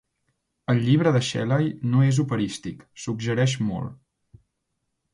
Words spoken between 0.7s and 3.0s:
El llibre de Shelley no és operístic,